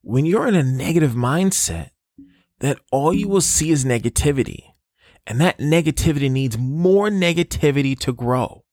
When 0.00 0.24
you're 0.24 0.46
in 0.46 0.54
a 0.54 0.62
negative 0.62 1.12
mindset, 1.12 1.90
that 2.60 2.78
all 2.90 3.12
you 3.12 3.28
will 3.28 3.40
see 3.40 3.70
is 3.70 3.84
negativity. 3.84 4.72
And 5.26 5.40
that 5.40 5.58
negativity 5.58 6.30
needs 6.30 6.56
more 6.56 7.10
negativity 7.10 7.98
to 7.98 8.12
grow. 8.12 8.64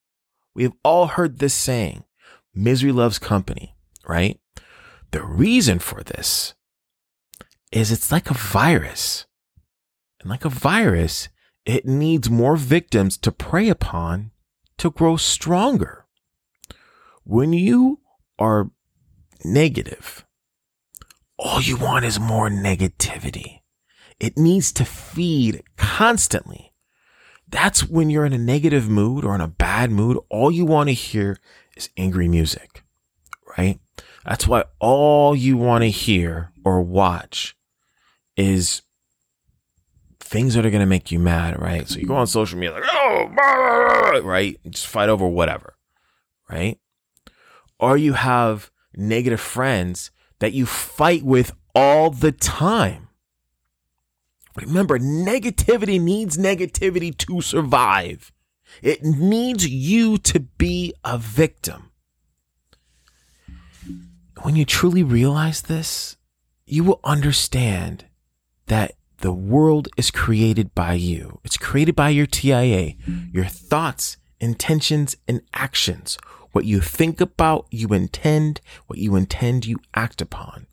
We 0.53 0.63
have 0.63 0.73
all 0.83 1.07
heard 1.07 1.39
this 1.39 1.55
saying, 1.55 2.03
misery 2.53 2.91
loves 2.91 3.17
company, 3.17 3.75
right? 4.07 4.39
The 5.11 5.23
reason 5.23 5.79
for 5.79 6.03
this 6.03 6.53
is 7.71 7.91
it's 7.91 8.11
like 8.11 8.29
a 8.29 8.35
virus. 8.35 9.25
And 10.21 10.29
like 10.29 10.45
a 10.45 10.49
virus, 10.49 11.29
it 11.65 11.87
needs 11.87 12.29
more 12.29 12.55
victims 12.55 13.17
to 13.17 13.31
prey 13.31 13.69
upon 13.69 14.29
to 14.77 14.91
grow 14.91 15.17
stronger. 15.17 16.05
When 17.23 17.53
you 17.53 17.99
are 18.37 18.71
negative, 19.43 20.25
all 21.37 21.61
you 21.61 21.77
want 21.77 22.05
is 22.05 22.19
more 22.19 22.49
negativity. 22.49 23.61
It 24.19 24.37
needs 24.37 24.71
to 24.73 24.85
feed 24.85 25.63
constantly. 25.77 26.73
That's 27.47 27.87
when 27.87 28.09
you're 28.09 28.25
in 28.25 28.33
a 28.33 28.37
negative 28.37 28.89
mood 28.89 29.23
or 29.23 29.35
in 29.35 29.41
a 29.41 29.47
bad 29.47 29.91
mood. 29.91 30.17
All 30.29 30.51
you 30.51 30.65
want 30.65 30.89
to 30.89 30.93
hear 30.93 31.37
is 31.75 31.89
angry 31.97 32.27
music, 32.27 32.83
right? 33.57 33.79
That's 34.25 34.47
why 34.47 34.65
all 34.79 35.35
you 35.35 35.57
want 35.57 35.83
to 35.83 35.89
hear 35.89 36.51
or 36.63 36.81
watch 36.81 37.55
is 38.35 38.81
things 40.23 40.55
that 40.55 40.65
are 40.65 40.71
going 40.71 40.79
to 40.81 40.85
make 40.87 41.11
you 41.11 41.19
mad, 41.19 41.61
right? 41.61 41.87
So 41.87 41.99
you 41.99 42.07
go 42.07 42.15
on 42.15 42.27
social 42.27 42.57
media 42.57 42.75
like, 42.75 42.83
oh, 42.87 44.21
right? 44.23 44.59
Just 44.69 44.87
fight 44.87 45.09
over 45.09 45.27
whatever, 45.27 45.75
right? 46.49 46.79
or 47.83 47.97
you 47.97 48.13
have 48.13 48.71
negative 48.95 49.41
friends 49.41 50.09
that 50.39 50.53
you 50.53 50.65
fight 50.65 51.21
with 51.21 51.51
all 51.75 52.09
the 52.09 52.31
time. 52.31 53.09
Remember, 54.55 54.97
negativity 54.97 55.99
needs 55.99 56.37
negativity 56.37 57.15
to 57.17 57.41
survive. 57.41 58.31
It 58.81 59.03
needs 59.03 59.67
you 59.67 60.17
to 60.19 60.39
be 60.39 60.93
a 61.03 61.17
victim. 61.17 61.91
When 64.43 64.55
you 64.55 64.63
truly 64.63 65.03
realize 65.03 65.63
this, 65.63 66.15
you 66.65 66.85
will 66.85 67.01
understand 67.03 68.05
that 68.67 68.93
the 69.23 69.31
world 69.31 69.87
is 69.95 70.11
created 70.11 70.75
by 70.75 70.95
you. 70.95 71.39
It's 71.45 71.55
created 71.55 71.95
by 71.95 72.09
your 72.09 72.25
TIA, 72.25 72.95
your 73.31 73.45
thoughts, 73.45 74.17
intentions, 74.41 75.15
and 75.29 75.41
actions. 75.53 76.17
What 76.51 76.65
you 76.65 76.81
think 76.81 77.21
about, 77.21 77.65
you 77.71 77.87
intend. 77.93 78.59
What 78.87 78.99
you 78.99 79.15
intend, 79.15 79.65
you 79.65 79.79
act 79.93 80.21
upon. 80.21 80.67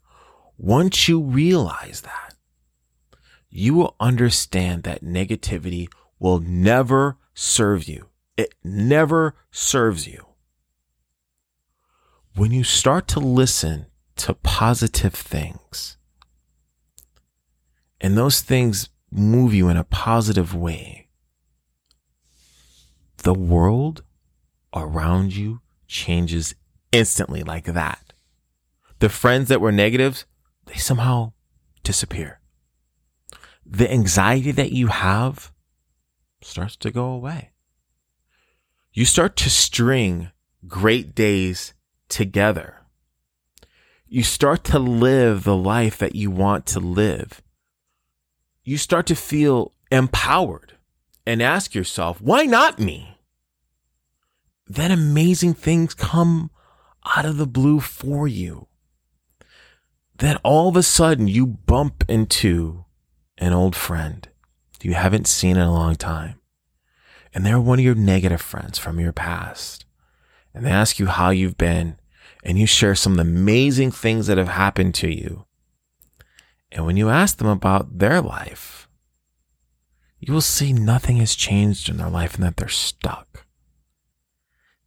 Once 0.57 1.07
you 1.07 1.21
realize 1.21 2.01
that, 2.01 2.35
you 3.49 3.73
will 3.73 3.95
understand 4.01 4.83
that 4.83 5.01
negativity 5.01 5.87
will 6.19 6.39
never 6.39 7.17
serve 7.33 7.87
you. 7.87 8.09
It 8.35 8.53
never 8.65 9.35
serves 9.49 10.07
you. 10.07 10.25
When 12.35 12.51
you 12.51 12.65
start 12.65 13.07
to 13.09 13.21
listen 13.21 13.85
to 14.17 14.33
positive 14.33 15.13
things, 15.13 15.95
and 18.01 18.17
those 18.17 18.41
things 18.41 18.89
move 19.11 19.53
you 19.53 19.69
in 19.69 19.77
a 19.77 19.83
positive 19.85 20.55
way, 20.55 21.07
the 23.17 23.33
world 23.33 24.03
around 24.75 25.35
you 25.35 25.61
changes 25.87 26.55
instantly 26.91 27.43
like 27.43 27.65
that. 27.65 28.13
The 28.99 29.09
friends 29.09 29.49
that 29.49 29.61
were 29.61 29.71
negatives, 29.71 30.25
they 30.65 30.75
somehow 30.75 31.33
disappear. 31.83 32.39
The 33.65 33.91
anxiety 33.91 34.51
that 34.51 34.71
you 34.71 34.87
have 34.87 35.51
starts 36.41 36.75
to 36.77 36.91
go 36.91 37.05
away. 37.05 37.51
You 38.93 39.05
start 39.05 39.35
to 39.37 39.49
string 39.49 40.31
great 40.67 41.13
days 41.13 41.73
together. 42.09 42.77
You 44.07 44.23
start 44.23 44.63
to 44.65 44.79
live 44.79 45.43
the 45.43 45.55
life 45.55 45.97
that 45.99 46.15
you 46.15 46.31
want 46.31 46.65
to 46.67 46.79
live. 46.79 47.41
You 48.63 48.77
start 48.77 49.05
to 49.07 49.15
feel 49.15 49.73
empowered 49.91 50.73
and 51.25 51.41
ask 51.41 51.75
yourself, 51.75 52.21
why 52.21 52.43
not 52.43 52.79
me? 52.79 53.17
then 54.67 54.89
amazing 54.89 55.53
things 55.53 55.93
come 55.93 56.49
out 57.05 57.25
of 57.25 57.35
the 57.35 57.47
blue 57.47 57.81
for 57.81 58.25
you. 58.25 58.67
Then 60.15 60.37
all 60.43 60.69
of 60.69 60.77
a 60.77 60.83
sudden 60.83 61.27
you 61.27 61.45
bump 61.45 62.05
into 62.07 62.85
an 63.37 63.51
old 63.51 63.75
friend 63.75 64.29
you 64.81 64.93
haven't 64.93 65.27
seen 65.27 65.57
in 65.57 65.63
a 65.63 65.73
long 65.73 65.95
time. 65.95 66.39
and 67.33 67.45
they're 67.45 67.59
one 67.59 67.79
of 67.79 67.85
your 67.85 67.95
negative 67.95 68.41
friends 68.41 68.77
from 68.77 68.99
your 68.99 69.13
past, 69.13 69.85
and 70.53 70.65
they 70.65 70.71
ask 70.71 70.99
you 70.99 71.05
how 71.07 71.29
you've 71.29 71.57
been, 71.57 71.97
and 72.43 72.59
you 72.59 72.65
share 72.65 72.95
some 72.95 73.13
of 73.13 73.17
the 73.17 73.31
amazing 73.31 73.91
things 73.91 74.27
that 74.27 74.37
have 74.37 74.49
happened 74.49 74.93
to 74.95 75.09
you. 75.09 75.45
And 76.71 76.85
when 76.85 76.97
you 76.97 77.09
ask 77.09 77.37
them 77.37 77.47
about 77.47 77.99
their 77.99 78.21
life, 78.21 78.87
you 80.19 80.33
will 80.33 80.41
see 80.41 80.71
nothing 80.71 81.17
has 81.17 81.35
changed 81.35 81.89
in 81.89 81.97
their 81.97 82.09
life 82.09 82.35
and 82.35 82.43
that 82.43 82.57
they're 82.57 82.69
stuck. 82.69 83.45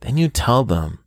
Then 0.00 0.16
you 0.16 0.28
tell 0.28 0.64
them 0.64 1.00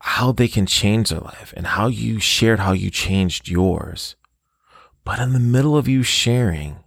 how 0.00 0.32
they 0.32 0.48
can 0.48 0.66
change 0.66 1.10
their 1.10 1.20
life 1.20 1.52
and 1.56 1.66
how 1.66 1.86
you 1.86 2.18
shared 2.18 2.60
how 2.60 2.72
you 2.72 2.90
changed 2.90 3.48
yours. 3.48 4.16
But 5.04 5.18
in 5.18 5.32
the 5.32 5.38
middle 5.38 5.76
of 5.76 5.86
you 5.86 6.02
sharing, 6.02 6.78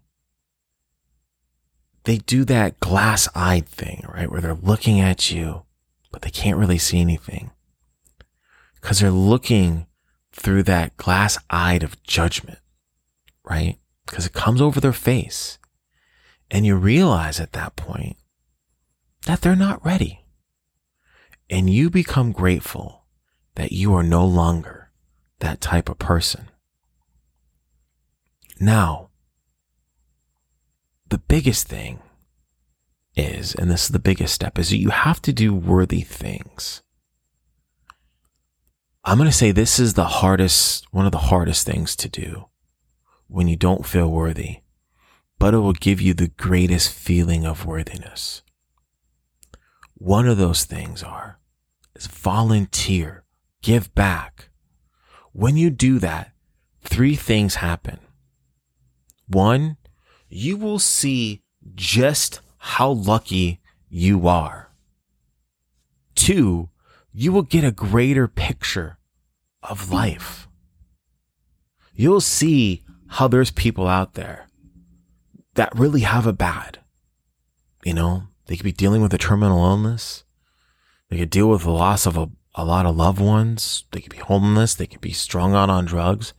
they 2.04 2.18
do 2.18 2.44
that 2.46 2.80
glass 2.80 3.30
eyed 3.36 3.68
thing, 3.68 4.06
right? 4.08 4.30
Where 4.30 4.42
they're 4.42 4.54
looking 4.54 5.00
at 5.00 5.32
you, 5.32 5.63
but 6.12 6.22
they 6.22 6.30
can't 6.30 6.58
really 6.58 6.77
see 6.77 7.00
anything 7.00 7.51
because 8.75 9.00
they're 9.00 9.12
looking 9.12 9.88
through 10.36 10.63
that 10.63 10.98
glass 10.98 11.38
eyed 11.50 11.82
of 11.82 12.01
judgment, 12.04 12.60
right? 13.44 13.80
Because 14.06 14.25
it 14.25 14.34
comes 14.34 14.62
over 14.62 14.80
their 14.80 14.94
face. 14.94 15.58
And 16.51 16.65
you 16.65 16.75
realize 16.75 17.39
at 17.39 17.54
that 17.54 17.75
point 17.75 18.18
that 19.24 19.42
they're 19.42 19.56
not 19.56 19.84
ready. 19.84 20.25
And 21.50 21.70
you 21.70 21.89
become 21.89 22.32
grateful 22.32 23.06
that 23.56 23.72
you 23.72 23.94
are 23.96 24.04
no 24.04 24.25
longer 24.25 24.92
that 25.39 25.62
type 25.62 25.89
of 25.89 26.00
person. 26.00 26.50
Now, 28.60 29.10
the 31.10 31.18
biggest 31.18 31.68
thing 31.68 32.00
is, 33.15 33.56
and 33.56 33.72
this 33.72 33.86
is 33.86 33.89
the 33.89 34.00
biggest 34.00 34.34
step, 34.34 34.60
is 34.60 34.70
that 34.70 34.77
you 34.77 34.89
have 34.89 35.22
to 35.24 35.34
do 35.34 35.54
worthy 35.54 36.01
things. 36.01 36.82
I'm 39.07 39.19
going 39.19 39.29
to 39.29 39.35
say 39.35 39.51
this 39.51 39.79
is 39.79 39.93
the 39.93 40.05
hardest, 40.05 40.88
one 40.91 41.05
of 41.05 41.12
the 41.12 41.19
hardest 41.19 41.63
things 41.63 41.95
to 41.97 42.09
do 42.09 42.47
when 43.27 43.47
you 43.47 43.55
don't 43.55 43.85
feel 43.85 44.09
worthy, 44.09 44.62
but 45.38 45.53
it 45.53 45.59
will 45.59 45.74
give 45.74 46.01
you 46.01 46.15
the 46.15 46.29
greatest 46.29 46.91
feeling 46.91 47.45
of 47.45 47.67
worthiness. 47.67 48.41
One 49.93 50.27
of 50.27 50.39
those 50.39 50.65
things 50.65 51.03
are 51.03 51.39
is 51.95 52.07
volunteer, 52.07 53.24
give 53.62 53.93
back. 53.93 54.50
When 55.33 55.55
you 55.55 55.69
do 55.69 56.00
that, 56.00 56.31
three 56.81 57.15
things 57.15 57.55
happen. 57.55 58.00
One, 59.27 59.77
you 60.29 60.57
will 60.57 60.79
see 60.79 61.43
just 61.75 62.41
how 62.57 62.89
lucky 62.89 63.62
you 63.88 64.27
are. 64.27 64.71
Two, 66.15 66.69
you 67.17 67.31
will 67.31 67.43
get 67.43 67.63
a 67.63 67.72
greater 67.72 68.27
picture 68.27 68.98
of 69.63 69.89
life. 69.89 70.50
You'll 71.93 72.19
see 72.19 72.84
how 73.07 73.29
there's 73.29 73.51
people 73.51 73.88
out 73.88 74.15
there 74.15 74.48
that 75.53 75.74
really 75.74 76.01
have 76.01 76.27
it 76.27 76.38
bad. 76.38 76.79
You 77.86 77.93
know, 77.93 78.24
they 78.48 78.57
could 78.57 78.65
be 78.65 78.74
dealing 78.74 79.01
with 79.01 79.13
a 79.13 79.17
terminal 79.17 79.63
illness. 79.63 80.25
They 81.10 81.17
could 81.17 81.29
deal 81.29 81.50
with 81.50 81.63
the 81.63 81.72
loss 81.72 82.05
of 82.05 82.17
a, 82.17 82.29
a 82.53 82.65
lot 82.65 82.86
of 82.86 82.98
loved 82.98 83.22
ones. 83.22 83.86
They 83.91 84.01
could 84.01 84.12
be 84.12 84.17
homeless. 84.17 84.75
They 84.75 84.88
could 84.88 85.00
be 85.00 85.13
strung 85.13 85.55
out 85.55 85.69
on 85.69 85.86
drugs. 85.86 86.34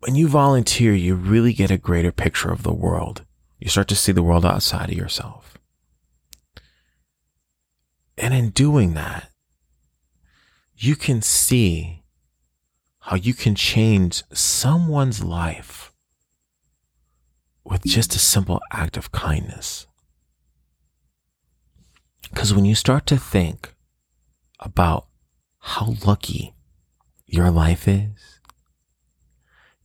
When 0.00 0.16
you 0.16 0.26
volunteer, 0.26 0.94
you 0.94 1.14
really 1.14 1.52
get 1.52 1.70
a 1.70 1.78
greater 1.78 2.10
picture 2.10 2.50
of 2.50 2.64
the 2.64 2.74
world. 2.74 3.24
You 3.60 3.68
start 3.68 3.86
to 3.88 3.96
see 3.96 4.10
the 4.10 4.22
world 4.22 4.44
outside 4.44 4.90
of 4.90 4.96
yourself. 4.96 5.57
And 8.18 8.34
in 8.34 8.50
doing 8.50 8.94
that, 8.94 9.30
you 10.76 10.96
can 10.96 11.22
see 11.22 12.02
how 12.98 13.16
you 13.16 13.32
can 13.32 13.54
change 13.54 14.22
someone's 14.32 15.22
life 15.22 15.92
with 17.64 17.84
just 17.84 18.14
a 18.14 18.18
simple 18.18 18.60
act 18.72 18.96
of 18.96 19.12
kindness. 19.12 19.86
Because 22.22 22.52
when 22.52 22.64
you 22.64 22.74
start 22.74 23.06
to 23.06 23.16
think 23.16 23.74
about 24.60 25.06
how 25.60 25.94
lucky 26.04 26.54
your 27.26 27.50
life 27.50 27.86
is 27.86 28.40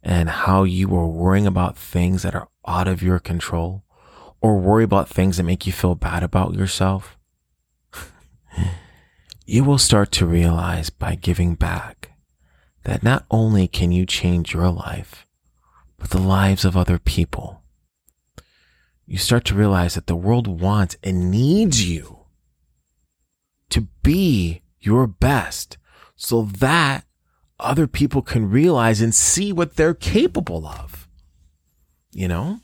and 0.02 0.30
how 0.30 0.64
you 0.64 0.94
are 0.96 1.08
worrying 1.08 1.48
about 1.48 1.78
things 1.78 2.24
that 2.24 2.36
are 2.36 2.50
out 2.68 2.88
of 2.88 3.04
your 3.04 3.20
control 3.20 3.84
or 4.42 4.60
worry 4.60 4.84
about 4.84 5.08
things 5.08 5.38
that 5.38 5.44
make 5.44 5.66
you 5.68 5.72
feel 5.72 5.96
bad 5.96 6.24
about 6.24 6.54
yourself, 6.54 7.18
you 9.46 9.64
will 9.64 9.78
start 9.78 10.12
to 10.14 10.26
realize 10.26 10.90
by 10.90 11.16
giving 11.16 11.56
back 11.56 12.12
that 12.84 13.04
not 13.04 13.26
only 13.32 13.68
can 13.68 13.92
you 13.92 14.06
change 14.06 14.54
your 14.54 14.70
life, 14.70 15.26
but 15.98 16.10
the 16.10 16.20
lives 16.20 16.66
of 16.66 16.76
other 16.76 17.00
people. 17.00 17.62
You 19.06 19.18
start 19.18 19.46
to 19.46 19.56
realize 19.56 19.96
that 19.96 20.08
the 20.08 20.16
world 20.16 20.48
wants 20.48 20.98
and 21.04 21.30
needs 21.32 21.90
you 21.90 22.20
to 23.70 23.88
be 24.02 24.62
your 24.80 25.08
best 25.08 25.78
so 26.16 26.44
that 26.44 27.06
other 27.60 27.88
people 27.88 28.22
can 28.22 28.50
realize 28.50 29.02
and 29.02 29.16
see 29.16 29.52
what 29.52 29.76
they're 29.76 29.94
capable 29.94 30.66
of. 30.66 31.08
You 32.12 32.28
know? 32.28 32.60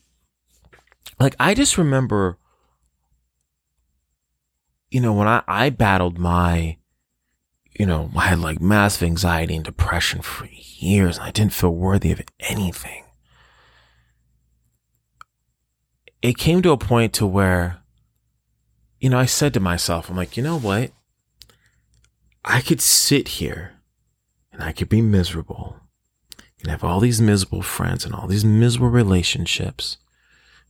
Like, 1.20 1.36
I 1.40 1.54
just 1.54 1.78
remember 1.78 2.38
you 4.92 5.00
know, 5.00 5.14
when 5.14 5.28
I, 5.28 5.44
I 5.48 5.70
battled 5.70 6.18
my, 6.18 6.78
you 7.78 7.86
know, 7.86 8.12
I 8.16 8.28
had 8.28 8.40
like 8.40 8.60
massive 8.62 9.04
anxiety 9.04 9.56
and 9.56 9.64
depression 9.64 10.22
for 10.22 10.48
years 10.48 11.18
and 11.18 11.28
I 11.28 11.32
didn't 11.32 11.54
feel 11.54 11.74
worthy 11.74 12.12
of 12.12 12.22
anything. 12.40 13.04
It 16.22 16.38
came 16.38 16.62
to 16.64 16.72
a 16.72 16.78
point 16.78 17.14
to 17.14 17.26
where, 17.26 17.78
you 19.00 19.10
know, 19.10 19.20
I 19.20 19.26
said 19.26 19.54
to 19.54 19.60
myself, 19.60 20.10
I'm 20.10 20.18
like, 20.18 20.36
you 20.36 20.44
know 20.44 20.60
what? 20.60 20.92
I 22.44 22.62
could 22.62 22.82
sit 22.82 23.28
here 23.28 23.74
and 24.52 24.62
I 24.64 24.72
could 24.72 24.90
be 24.90 25.02
miserable 25.02 25.78
and 26.60 26.70
have 26.70 26.84
all 26.84 27.00
these 27.00 27.22
miserable 27.22 27.62
friends 27.62 28.04
and 28.04 28.14
all 28.14 28.28
these 28.28 28.44
miserable 28.44 28.90
relationships 28.90 29.98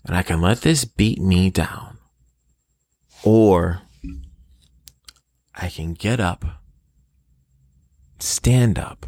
and 0.05 0.15
I 0.15 0.23
can 0.23 0.41
let 0.41 0.61
this 0.61 0.85
beat 0.85 1.19
me 1.19 1.49
down. 1.49 1.97
Or 3.23 3.81
I 5.61 5.69
can 5.69 5.93
get 5.93 6.19
up, 6.19 6.45
stand 8.19 8.79
up, 8.79 9.05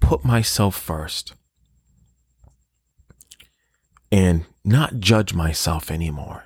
put 0.00 0.24
myself 0.24 0.76
first, 0.76 1.34
and 4.12 4.46
not 4.64 5.00
judge 5.00 5.34
myself 5.34 5.90
anymore, 5.90 6.44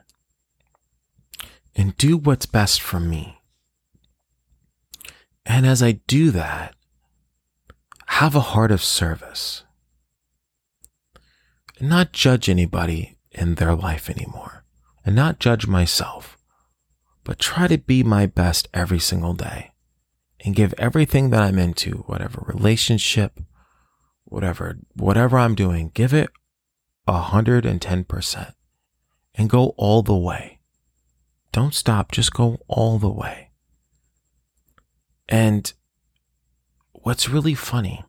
and 1.77 1.97
do 1.97 2.17
what's 2.17 2.47
best 2.47 2.81
for 2.81 2.99
me. 2.99 3.39
And 5.45 5.67
as 5.67 5.83
I 5.83 5.93
do 5.93 6.31
that, 6.31 6.75
have 8.07 8.35
a 8.35 8.41
heart 8.41 8.71
of 8.71 8.83
service 8.83 9.65
and 11.79 11.89
not 11.89 12.13
judge 12.13 12.49
anybody 12.49 13.19
in 13.31 13.57
their 13.57 13.75
life 13.75 14.09
anymore 14.09 14.65
and 15.05 15.17
not 15.17 15.41
judge 15.41 15.67
myself 15.67 16.39
but 17.25 17.39
try 17.39 17.67
to 17.69 17.79
be 17.79 18.03
my 18.03 18.27
best 18.27 18.69
every 18.75 18.99
single 18.99 19.35
day 19.35 19.73
and 20.45 20.55
give 20.55 20.75
everything 20.79 21.31
that 21.31 21.43
I'm 21.43 21.59
into, 21.59 22.05
whatever 22.07 22.43
relationship, 22.47 23.41
whatever, 24.25 24.79
whatever 24.95 25.39
I'm 25.39 25.55
doing, 25.55 25.91
give 25.95 26.13
it 26.13 26.31
a 27.07 27.19
hundred 27.21 27.65
and 27.65 27.81
ten 27.81 28.05
percent 28.05 28.55
and 29.35 29.49
go 29.49 29.75
all 29.77 30.03
the 30.03 30.17
way. 30.17 30.61
Don't 31.53 31.75
stop. 31.75 32.13
Just 32.13 32.33
go 32.33 32.59
all 32.67 32.99
the 32.99 33.11
way. 33.11 33.51
And 35.29 35.73
what's 36.93 37.29
really 37.29 37.55
funny 37.55 38.05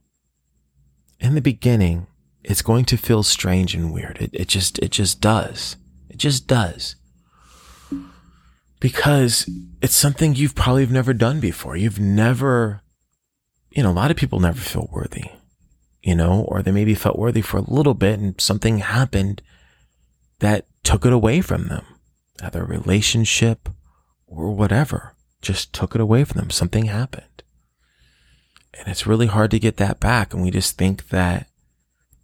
in 1.20 1.36
the 1.36 1.42
beginning, 1.42 2.08
it's 2.44 2.62
going 2.62 2.86
to 2.86 2.98
feel 2.98 3.24
strange 3.24 3.76
and 3.76 3.94
weird. 3.94 4.18
It, 4.20 4.32
it 4.34 4.48
just, 4.48 4.80
it 4.80 4.92
just 4.92 5.22
does. 5.22 5.78
It 6.10 6.18
just 6.18 6.48
does 6.48 6.96
because 8.84 9.50
it's 9.82 9.96
something 9.96 10.36
you've 10.36 10.56
probably 10.56 10.86
never 10.86 11.14
done 11.14 11.40
before. 11.40 11.78
You've 11.78 12.02
never, 12.02 12.82
you 13.72 13.82
know, 13.82 13.92
a 13.92 13.94
lot 13.94 14.12
of 14.12 14.18
people 14.18 14.42
never 14.42 14.60
feel 14.60 14.90
worthy, 14.92 15.24
you 16.02 16.16
know, 16.16 16.42
or 16.50 16.62
they 16.62 16.72
maybe 16.72 16.94
felt 16.94 17.18
worthy 17.18 17.42
for 17.42 17.56
a 17.56 17.72
little 17.72 17.94
bit 17.94 18.20
and 18.20 18.40
something 18.42 18.80
happened 18.80 19.42
that 20.40 20.66
took 20.84 21.06
it 21.06 21.14
away 21.14 21.40
from 21.40 21.70
them, 21.70 21.86
either 22.42 22.64
a 22.64 22.68
relationship 22.68 23.70
or 24.28 24.54
whatever, 24.54 25.16
just 25.42 25.72
took 25.72 25.96
it 25.96 26.02
away 26.02 26.26
from 26.26 26.42
them. 26.42 26.50
Something 26.50 26.88
happened. 26.88 27.42
And 28.78 28.90
it's 28.90 29.08
really 29.08 29.28
hard 29.28 29.52
to 29.52 29.60
get 29.60 29.78
that 29.78 30.02
back. 30.02 30.34
And 30.34 30.44
we 30.44 30.52
just 30.52 30.78
think 30.78 31.08
that, 31.08 31.48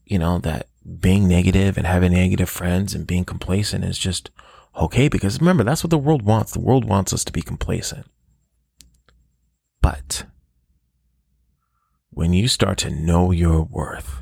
you 0.03 0.19
know, 0.19 0.39
that 0.39 0.67
being 0.99 1.25
negative 1.25 1.77
and 1.77 1.87
having 1.87 2.11
negative 2.11 2.49
friends 2.49 2.93
and 2.93 3.07
being 3.07 3.23
complacent 3.23 3.85
is 3.85 3.97
just 3.97 4.29
okay 4.75 5.07
because 5.07 5.39
remember, 5.39 5.63
that's 5.63 5.83
what 5.83 5.89
the 5.89 5.97
world 5.97 6.23
wants. 6.23 6.51
The 6.51 6.59
world 6.59 6.85
wants 6.85 7.13
us 7.13 7.23
to 7.25 7.31
be 7.31 7.41
complacent. 7.41 8.05
But 9.81 10.25
when 12.09 12.33
you 12.33 12.47
start 12.47 12.77
to 12.79 12.89
know 12.89 13.31
your 13.31 13.63
worth 13.63 14.21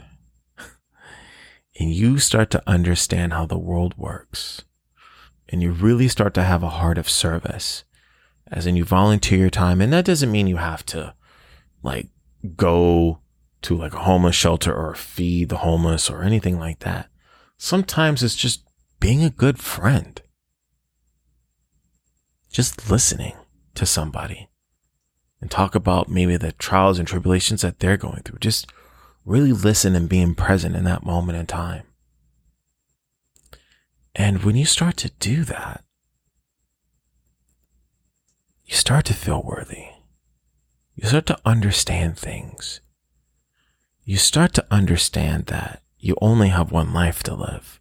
and 1.79 1.91
you 1.91 2.19
start 2.19 2.51
to 2.51 2.63
understand 2.67 3.33
how 3.33 3.45
the 3.45 3.57
world 3.57 3.97
works 3.97 4.63
and 5.49 5.61
you 5.61 5.71
really 5.71 6.07
start 6.07 6.33
to 6.35 6.43
have 6.43 6.63
a 6.63 6.69
heart 6.69 6.97
of 6.97 7.09
service, 7.09 7.83
as 8.51 8.65
in 8.65 8.75
you 8.75 8.85
volunteer 8.85 9.39
your 9.39 9.49
time, 9.49 9.81
and 9.81 9.91
that 9.93 10.05
doesn't 10.05 10.31
mean 10.31 10.47
you 10.47 10.57
have 10.57 10.85
to 10.87 11.13
like 11.83 12.07
go 12.55 13.19
to 13.61 13.75
like 13.75 13.93
a 13.93 13.99
homeless 13.99 14.35
shelter 14.35 14.73
or 14.73 14.95
feed 14.95 15.49
the 15.49 15.57
homeless 15.57 16.09
or 16.09 16.23
anything 16.23 16.59
like 16.59 16.79
that. 16.79 17.09
Sometimes 17.57 18.21
it's 18.23 18.35
just 18.35 18.63
being 18.99 19.23
a 19.23 19.29
good 19.29 19.59
friend. 19.59 20.21
Just 22.49 22.89
listening 22.89 23.35
to 23.75 23.85
somebody 23.85 24.49
and 25.39 25.51
talk 25.51 25.75
about 25.75 26.09
maybe 26.09 26.37
the 26.37 26.51
trials 26.53 26.99
and 26.99 27.07
tribulations 27.07 27.61
that 27.61 27.79
they're 27.79 27.97
going 27.97 28.21
through. 28.23 28.39
Just 28.39 28.67
really 29.25 29.51
listen 29.51 29.95
and 29.95 30.09
being 30.09 30.33
present 30.33 30.75
in 30.75 30.83
that 30.85 31.05
moment 31.05 31.37
in 31.37 31.45
time. 31.45 31.83
And 34.15 34.43
when 34.43 34.55
you 34.55 34.65
start 34.65 34.97
to 34.97 35.11
do 35.19 35.43
that, 35.43 35.83
you 38.65 38.75
start 38.75 39.05
to 39.05 39.13
feel 39.13 39.43
worthy. 39.43 39.85
You 40.95 41.07
start 41.07 41.27
to 41.27 41.39
understand 41.45 42.17
things. 42.17 42.81
You 44.03 44.17
start 44.17 44.53
to 44.55 44.65
understand 44.71 45.45
that 45.47 45.83
you 45.99 46.15
only 46.21 46.49
have 46.49 46.71
one 46.71 46.93
life 46.93 47.21
to 47.23 47.35
live. 47.35 47.79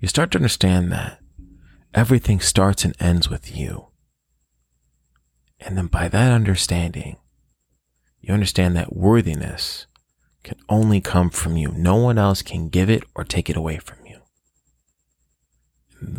You 0.00 0.08
start 0.08 0.30
to 0.30 0.38
understand 0.38 0.90
that 0.92 1.20
everything 1.92 2.40
starts 2.40 2.84
and 2.84 2.96
ends 3.00 3.28
with 3.28 3.54
you. 3.54 3.88
And 5.60 5.76
then 5.76 5.86
by 5.86 6.08
that 6.08 6.32
understanding, 6.32 7.16
you 8.20 8.34
understand 8.34 8.76
that 8.76 8.94
worthiness 8.94 9.86
can 10.42 10.58
only 10.68 11.00
come 11.00 11.30
from 11.30 11.56
you. 11.56 11.72
No 11.72 11.96
one 11.96 12.18
else 12.18 12.42
can 12.42 12.68
give 12.68 12.88
it 12.90 13.02
or 13.14 13.24
take 13.24 13.50
it 13.50 13.56
away 13.56 13.78
from 13.78 13.98
you. 14.06 14.20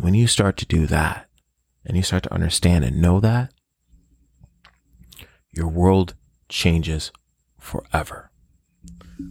when 0.00 0.14
you 0.14 0.26
start 0.26 0.56
to 0.58 0.66
do 0.66 0.86
that 0.86 1.28
and 1.84 1.96
you 1.96 2.02
start 2.02 2.22
to 2.24 2.34
understand 2.34 2.84
and 2.84 3.00
know 3.00 3.20
that, 3.20 3.52
your 5.52 5.68
world 5.68 6.14
changes 6.48 7.12
forever. 7.58 8.30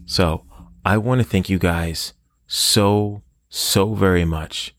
So 0.05 0.45
I 0.83 0.97
want 0.97 1.21
to 1.21 1.27
thank 1.27 1.49
you 1.49 1.59
guys 1.59 2.13
so, 2.47 3.21
so 3.49 3.93
very 3.93 4.25
much 4.25 4.75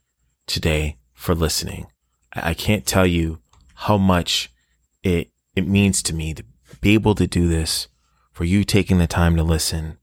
today 0.46 0.96
for 1.12 1.34
listening. 1.34 1.86
I 2.32 2.54
can't 2.54 2.86
tell 2.86 3.06
you 3.06 3.40
how 3.74 3.98
much 3.98 4.50
it 5.08 5.30
it 5.54 5.66
means 5.66 6.02
to 6.02 6.14
me 6.14 6.34
to 6.34 6.44
be 6.80 6.94
able 6.94 7.14
to 7.14 7.26
do 7.26 7.48
this 7.48 7.88
for 8.32 8.44
you 8.44 8.62
taking 8.62 8.98
the 8.98 9.06
time 9.06 9.36
to 9.36 9.42
listen. 9.42 9.98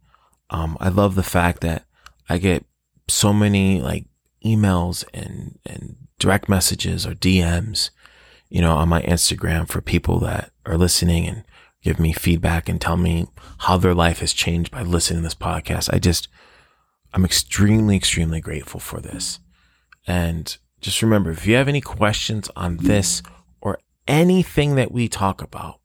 Um, 0.49 0.77
I 0.79 0.89
love 0.89 1.15
the 1.15 1.23
fact 1.23 1.61
that 1.61 1.85
I 2.27 2.37
get 2.37 2.65
so 3.07 3.31
many 3.31 3.81
like 3.81 4.05
emails 4.43 5.05
and 5.13 5.59
and 5.65 5.95
direct 6.19 6.49
messages 6.49 7.05
or 7.05 7.13
DMs, 7.13 7.91
you 8.49 8.61
know, 8.61 8.75
on 8.75 8.89
my 8.89 9.01
Instagram 9.03 9.69
for 9.69 9.81
people 9.81 10.19
that 10.19 10.51
are 10.65 10.77
listening 10.77 11.27
and 11.27 11.43
give 11.83 11.99
me 11.99 12.11
feedback 12.13 12.67
and 12.67 12.81
tell 12.81 12.97
me 12.97 13.27
how 13.59 13.77
their 13.77 13.93
life 13.93 14.19
has 14.19 14.33
changed 14.33 14.71
by 14.71 14.81
listening 14.81 15.19
to 15.19 15.23
this 15.23 15.35
podcast. 15.35 15.93
I 15.93 15.99
just 15.99 16.27
I'm 17.13 17.25
extremely 17.25 17.95
extremely 17.95 18.41
grateful 18.41 18.79
for 18.79 18.99
this. 18.99 19.39
And 20.07 20.57
just 20.81 21.01
remember 21.01 21.31
if 21.31 21.47
you 21.47 21.55
have 21.55 21.67
any 21.67 21.81
questions 21.81 22.49
on 22.55 22.77
this 22.77 23.23
anything 24.07 24.75
that 24.75 24.91
we 24.91 25.07
talk 25.07 25.41
about, 25.41 25.79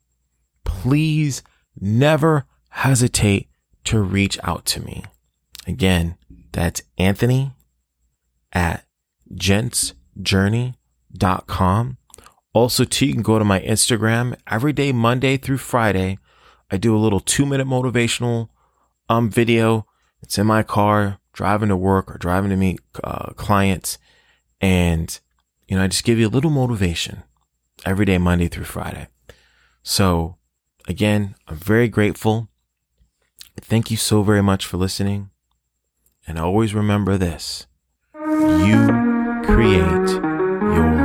please 0.65 1.43
never 1.81 2.45
hesitate 2.71 3.49
to 3.85 4.01
reach 4.01 4.39
out 4.43 4.65
to 4.67 4.81
me. 4.81 5.05
Again, 5.67 6.17
that's 6.53 6.83
Anthony 6.99 7.53
at 8.53 8.85
gentsjourney.com. 9.33 11.97
Also, 12.53 12.85
too, 12.85 13.07
you 13.07 13.13
can 13.13 13.23
go 13.23 13.39
to 13.39 13.45
my 13.45 13.61
Instagram 13.61 14.37
every 14.51 14.73
day, 14.73 14.91
Monday 14.93 15.37
through 15.37 15.59
Friday. 15.59 16.19
I 16.71 16.77
do 16.77 16.97
a 16.97 16.99
little 16.99 17.21
two 17.21 17.47
minute 17.47 17.67
motivational 17.67 18.49
um 19.09 19.31
video. 19.31 19.87
It's 20.23 20.37
in 20.39 20.47
my 20.47 20.63
car, 20.63 21.19
driving 21.33 21.71
to 21.71 21.77
work 21.77 22.15
or 22.15 22.19
driving 22.19 22.51
to 22.51 22.57
meet 22.57 22.81
uh, 23.03 23.33
clients. 23.33 23.99
And, 24.61 25.19
you 25.69 25.77
know, 25.77 25.85
I 25.85 25.89
just 25.89 26.05
give 26.05 26.19
you 26.19 26.27
a 26.27 26.29
little 26.29 26.51
motivation 26.51 27.23
every 27.85 28.05
day, 28.05 28.19
Monday 28.19 28.49
through 28.49 28.65
Friday. 28.65 29.09
So 29.83 30.37
again, 30.89 31.35
I'm 31.49 31.57
very 31.57 31.89
grateful. 31.89 32.49
Thank 33.61 33.91
you 33.91 33.97
so 33.97 34.23
very 34.23 34.43
much 34.43 34.67
for 34.67 34.77
listening. 34.77 35.31
And 36.27 36.39
always 36.39 36.75
remember 36.75 37.17
this 37.17 37.67
you 38.15 38.87
create 39.45 40.09
your 40.09 41.00